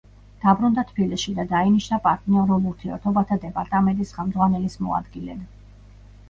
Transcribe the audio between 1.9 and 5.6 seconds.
პარტნიორულ ურთიერთობათა დეპარტამენტის ხელმძღვანელის მოადგილედ.